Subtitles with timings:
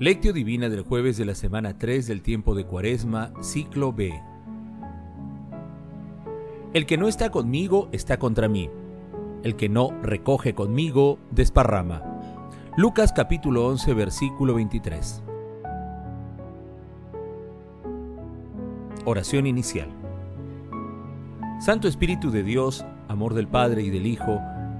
[0.00, 4.12] Lectio Divina del jueves de la semana 3 del tiempo de Cuaresma, ciclo B.
[6.72, 8.68] El que no está conmigo está contra mí.
[9.44, 12.02] El que no recoge conmigo desparrama.
[12.76, 15.22] Lucas capítulo 11 versículo 23.
[19.04, 19.90] Oración inicial.
[21.60, 24.40] Santo Espíritu de Dios, amor del Padre y del Hijo,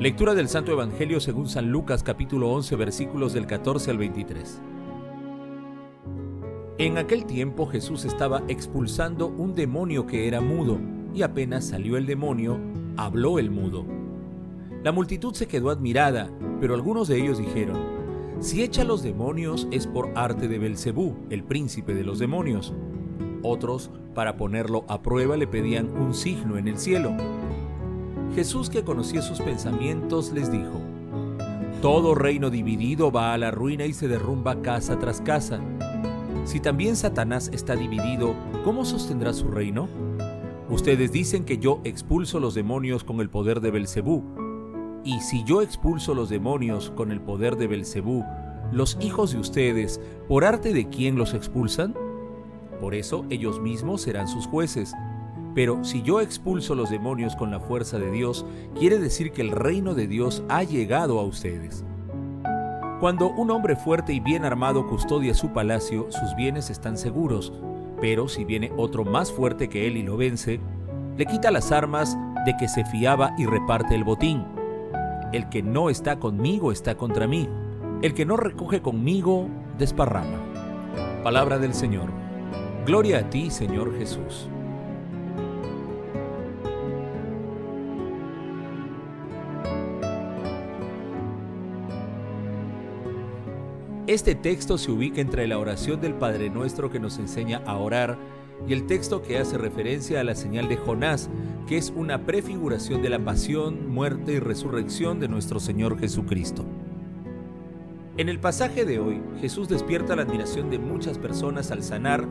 [0.00, 4.62] Lectura del Santo Evangelio según San Lucas capítulo 11 versículos del 14 al 23.
[6.78, 10.78] En aquel tiempo Jesús estaba expulsando un demonio que era mudo,
[11.12, 12.60] y apenas salió el demonio,
[12.96, 13.84] habló el mudo.
[14.84, 17.78] La multitud se quedó admirada, pero algunos de ellos dijeron:
[18.38, 22.72] Si echa los demonios es por arte de Belcebú, el príncipe de los demonios.
[23.42, 27.16] Otros, para ponerlo a prueba, le pedían un signo en el cielo.
[28.34, 30.80] Jesús, que conocía sus pensamientos, les dijo,
[31.82, 35.60] Todo reino dividido va a la ruina y se derrumba casa tras casa.
[36.44, 39.88] Si también Satanás está dividido, ¿cómo sostendrá su reino?
[40.70, 44.22] Ustedes dicen que yo expulso los demonios con el poder de Belcebú.
[45.04, 48.24] Y si yo expulso los demonios con el poder de Belcebú,
[48.72, 51.94] los hijos de ustedes, ¿por arte de quién los expulsan?
[52.80, 54.94] Por eso ellos mismos serán sus jueces.
[55.58, 58.46] Pero si yo expulso los demonios con la fuerza de Dios,
[58.78, 61.84] quiere decir que el reino de Dios ha llegado a ustedes.
[63.00, 67.52] Cuando un hombre fuerte y bien armado custodia su palacio, sus bienes están seguros.
[68.00, 70.60] Pero si viene otro más fuerte que él y lo vence,
[71.16, 74.44] le quita las armas de que se fiaba y reparte el botín.
[75.32, 77.48] El que no está conmigo está contra mí.
[78.02, 80.38] El que no recoge conmigo desparrama.
[81.24, 82.10] Palabra del Señor.
[82.86, 84.48] Gloria a ti, Señor Jesús.
[94.08, 98.16] Este texto se ubica entre la oración del Padre Nuestro que nos enseña a orar
[98.66, 101.28] y el texto que hace referencia a la señal de Jonás,
[101.66, 106.64] que es una prefiguración de la pasión, muerte y resurrección de nuestro Señor Jesucristo.
[108.16, 112.26] En el pasaje de hoy, Jesús despierta la admiración de muchas personas al sanar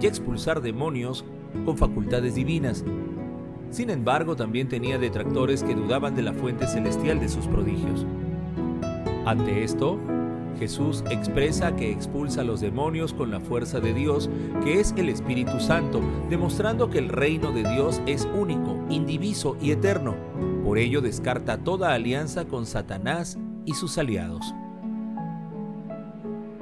[0.00, 1.26] y expulsar demonios
[1.66, 2.82] con facultades divinas.
[3.68, 8.06] Sin embargo, también tenía detractores que dudaban de la fuente celestial de sus prodigios.
[9.26, 10.00] Ante esto,
[10.60, 14.28] Jesús expresa que expulsa a los demonios con la fuerza de Dios,
[14.62, 19.70] que es el Espíritu Santo, demostrando que el reino de Dios es único, indiviso y
[19.70, 20.14] eterno.
[20.62, 24.54] Por ello descarta toda alianza con Satanás y sus aliados.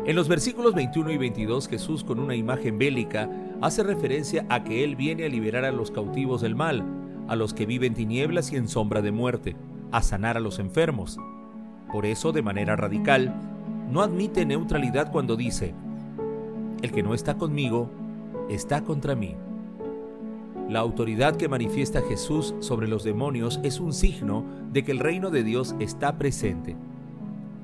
[0.07, 3.29] En los versículos 21 y 22 Jesús con una imagen bélica
[3.61, 6.85] hace referencia a que Él viene a liberar a los cautivos del mal,
[7.27, 9.57] a los que viven tinieblas y en sombra de muerte,
[9.91, 11.19] a sanar a los enfermos.
[11.91, 13.58] Por eso, de manera radical,
[13.91, 15.75] no admite neutralidad cuando dice,
[16.83, 17.91] el que no está conmigo,
[18.49, 19.35] está contra mí.
[20.69, 25.31] La autoridad que manifiesta Jesús sobre los demonios es un signo de que el reino
[25.31, 26.77] de Dios está presente.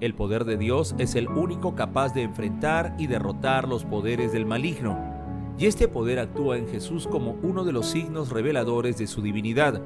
[0.01, 4.47] El poder de Dios es el único capaz de enfrentar y derrotar los poderes del
[4.47, 4.99] maligno,
[5.59, 9.81] y este poder actúa en Jesús como uno de los signos reveladores de su divinidad.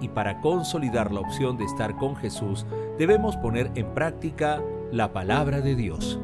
[0.00, 2.66] Y para consolidar la opción de estar con Jesús,
[2.98, 6.18] debemos poner en práctica la palabra de Dios.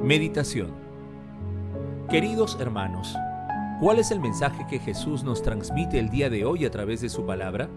[0.00, 0.70] Meditación
[2.08, 3.14] Queridos hermanos,
[3.80, 7.10] ¿cuál es el mensaje que Jesús nos transmite el día de hoy a través de
[7.10, 7.68] su palabra?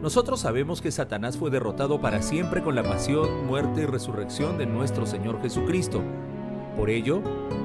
[0.00, 4.66] Nosotros sabemos que Satanás fue derrotado para siempre con la pasión, muerte y resurrección de
[4.66, 6.02] nuestro Señor Jesucristo.
[6.78, 7.22] Por ello,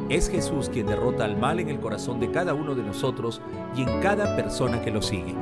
[0.10, 3.42] es Jesús quien derrota al mal en el corazón de cada uno de nosotros
[3.78, 5.36] y en cada persona que lo sigue.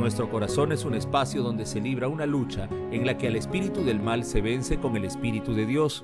[0.00, 3.84] Nuestro corazón es un espacio donde se libra una lucha en la que al espíritu
[3.84, 6.02] del mal se vence con el espíritu de Dios.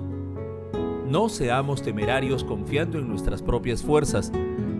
[1.09, 4.31] No seamos temerarios confiando en nuestras propias fuerzas.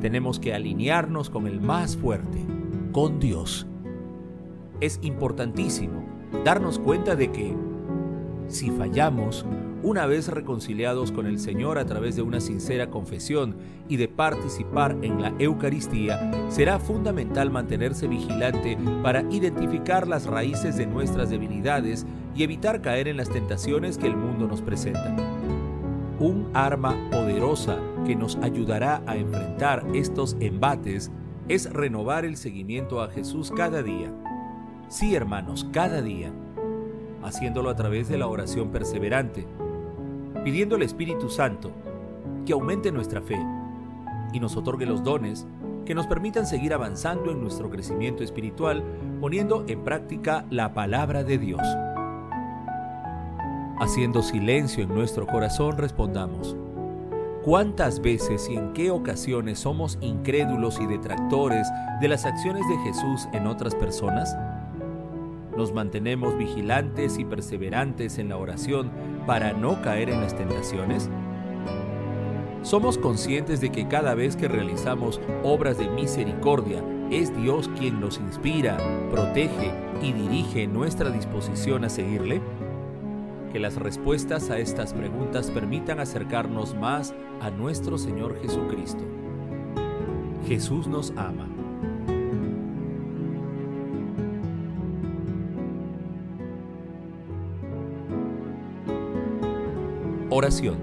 [0.01, 2.47] Tenemos que alinearnos con el más fuerte,
[2.93, 3.67] con Dios.
[4.81, 6.07] Es importantísimo
[6.45, 7.57] darnos cuenta de que
[8.51, 9.47] si fallamos,
[9.83, 13.57] una vez reconciliados con el Señor a través de una sincera confesión
[13.89, 20.87] y de participar en la Eucaristía, será fundamental mantenerse vigilante para identificar las raíces de
[20.87, 22.05] nuestras debilidades
[22.35, 25.17] y evitar caer en las tentaciones que el mundo nos presenta.
[26.19, 31.11] Un arma poderosa que nos ayudará a enfrentar estos embates
[31.49, 34.13] es renovar el seguimiento a Jesús cada día.
[34.89, 36.33] Sí, hermanos, cada día,
[37.23, 39.47] haciéndolo a través de la oración perseverante,
[40.45, 41.71] pidiendo al Espíritu Santo
[42.47, 43.39] que aumente nuestra fe
[44.33, 45.47] y nos otorgue los dones
[45.85, 48.85] que nos permitan seguir avanzando en nuestro crecimiento espiritual
[49.21, 51.63] poniendo en práctica la palabra de Dios.
[53.79, 56.57] Haciendo silencio en nuestro corazón respondamos,
[57.43, 61.67] ¿cuántas veces y en qué ocasiones somos incrédulos y detractores
[62.01, 64.37] de las acciones de Jesús en otras personas?
[65.57, 68.91] ¿Nos mantenemos vigilantes y perseverantes en la oración
[69.27, 71.11] para no caer en las tentaciones?
[72.63, 78.19] Somos conscientes de que cada vez que realizamos obras de misericordia, es Dios quien nos
[78.19, 78.77] inspira,
[79.11, 82.41] protege y dirige nuestra disposición a seguirle?
[83.53, 89.03] Que las respuestas a estas preguntas permitan acercarnos más a nuestro Señor Jesucristo.
[90.47, 91.49] Jesús nos ama.
[100.33, 100.77] Oración.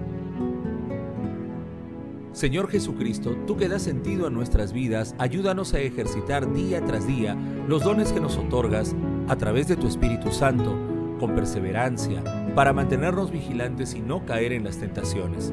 [2.32, 7.34] Señor Jesucristo, tú que das sentido a nuestras vidas, ayúdanos a ejercitar día tras día
[7.66, 8.94] los dones que nos otorgas
[9.26, 10.76] a través de tu Espíritu Santo,
[11.18, 12.22] con perseverancia,
[12.54, 15.50] para mantenernos vigilantes y no caer en las tentaciones.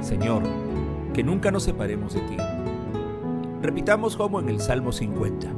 [0.00, 0.44] Señor,
[1.12, 2.36] que nunca nos separemos de ti.
[3.62, 5.48] Repitamos como en el Salmo 50.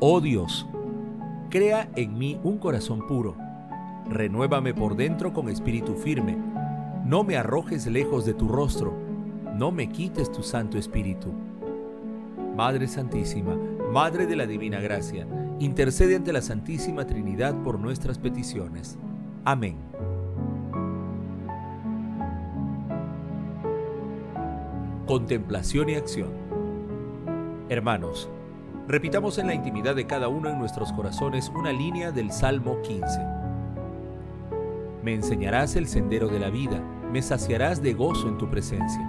[0.00, 0.66] Oh Dios,
[1.50, 3.36] crea en mí un corazón puro,
[4.08, 6.36] renuévame por dentro con espíritu firme,
[7.04, 8.94] no me arrojes lejos de tu rostro,
[9.54, 11.32] no me quites tu Santo Espíritu.
[12.56, 13.56] Madre Santísima,
[13.92, 15.26] Madre de la Divina Gracia,
[15.58, 18.98] intercede ante la Santísima Trinidad por nuestras peticiones.
[19.44, 19.76] Amén.
[25.06, 26.30] Contemplación y acción.
[27.68, 28.30] Hermanos,
[28.86, 33.41] repitamos en la intimidad de cada uno en nuestros corazones una línea del Salmo 15.
[35.02, 39.08] Me enseñarás el sendero de la vida, me saciarás de gozo en tu presencia.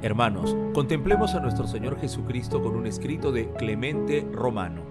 [0.00, 4.82] Hermanos, contemplemos a nuestro Señor Jesucristo con un escrito de Clemente Romano.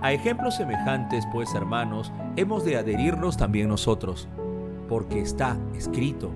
[0.00, 4.28] A ejemplos semejantes, pues, hermanos, hemos de adherirnos también nosotros,
[4.88, 6.30] porque está escrito,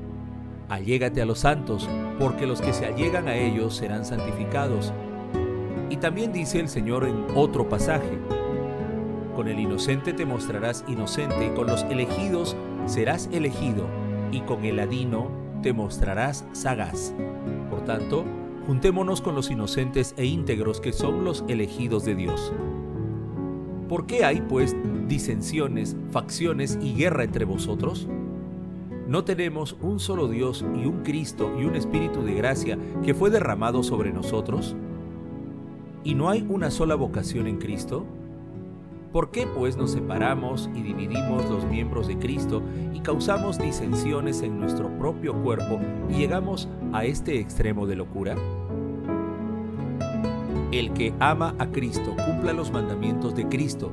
[0.68, 4.92] allégate a los santos, porque los que se allegan a ellos serán santificados.
[5.88, 8.18] Y también dice el Señor en otro pasaje,
[9.38, 12.56] con el inocente te mostrarás inocente y con los elegidos
[12.86, 13.86] serás elegido
[14.32, 15.30] y con el adino
[15.62, 17.14] te mostrarás sagaz.
[17.70, 18.24] Por tanto,
[18.66, 22.52] juntémonos con los inocentes e íntegros que son los elegidos de Dios.
[23.88, 24.74] ¿Por qué hay, pues,
[25.06, 28.08] disensiones, facciones y guerra entre vosotros?
[29.06, 33.30] ¿No tenemos un solo Dios y un Cristo y un Espíritu de gracia que fue
[33.30, 34.74] derramado sobre nosotros?
[36.02, 38.04] ¿Y no hay una sola vocación en Cristo?
[39.12, 42.62] ¿Por qué pues nos separamos y dividimos los miembros de Cristo
[42.92, 48.36] y causamos disensiones en nuestro propio cuerpo y llegamos a este extremo de locura?
[50.72, 53.90] El que ama a Cristo cumpla los mandamientos de Cristo.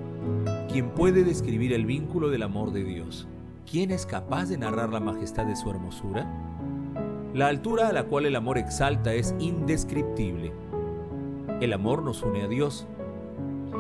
[0.70, 3.26] ¿Quién puede describir el vínculo del amor de Dios?
[3.70, 6.30] ¿Quién es capaz de narrar la majestad de su hermosura?
[7.34, 10.52] La altura a la cual el amor exalta es indescriptible.
[11.62, 12.86] El amor nos une a Dios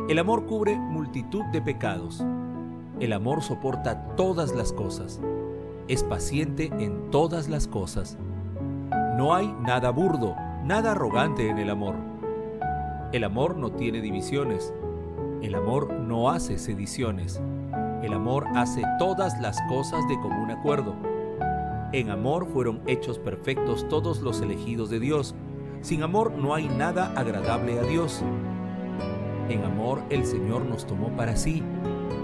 [0.07, 2.23] el amor cubre multitud de pecados.
[2.99, 5.19] El amor soporta todas las cosas.
[5.87, 8.15] Es paciente en todas las cosas.
[9.17, 11.95] No hay nada burdo, nada arrogante en el amor.
[13.13, 14.71] El amor no tiene divisiones.
[15.41, 17.41] El amor no hace sediciones.
[18.03, 20.95] El amor hace todas las cosas de común acuerdo.
[21.93, 25.33] En amor fueron hechos perfectos todos los elegidos de Dios.
[25.81, 28.23] Sin amor no hay nada agradable a Dios.
[29.49, 31.61] En amor el Señor nos tomó para sí,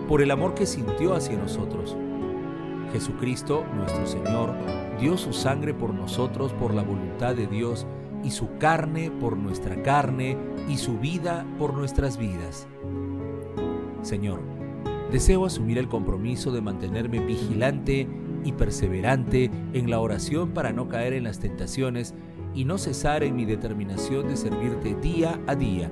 [0.08, 1.96] por el amor que sintió hacia nosotros.
[2.92, 4.56] Jesucristo, nuestro Señor,
[5.00, 7.86] dio su sangre por nosotros por la voluntad de Dios
[8.24, 10.36] y su carne por nuestra carne
[10.68, 12.68] y su vida por nuestras vidas.
[14.02, 14.42] Señor,
[15.12, 18.08] deseo asumir el compromiso de mantenerme vigilante
[18.44, 22.16] y perseverante en la oración para no caer en las tentaciones
[22.56, 25.92] y no cesar en mi determinación de servirte día a día